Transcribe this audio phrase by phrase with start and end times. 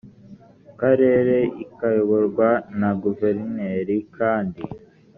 [0.79, 4.61] karere ikayoborwa na guverineri kandi